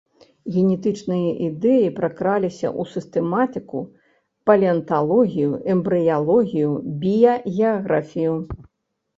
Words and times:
Генетычныя 0.53 1.27
ідэі 1.47 1.89
пракраліся 1.99 2.67
ў 2.79 2.91
сістэматыку, 2.93 3.83
палеанталогію, 4.51 5.51
эмбрыялогію, 5.75 6.69
біягеаграфію. 7.05 8.35